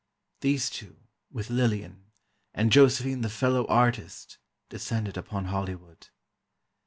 [0.39, 0.97] These two,
[1.29, 2.11] with Lillian,
[2.55, 6.07] and Josephine the "fellow artist," descended upon Hollywood.